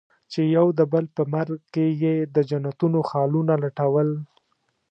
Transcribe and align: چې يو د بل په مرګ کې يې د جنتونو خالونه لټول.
چې 0.31 0.41
يو 0.55 0.65
د 0.79 0.81
بل 0.93 1.05
په 1.15 1.23
مرګ 1.33 1.57
کې 1.73 1.85
يې 2.03 2.15
د 2.35 2.37
جنتونو 2.49 2.99
خالونه 3.09 3.53
لټول. 3.63 4.09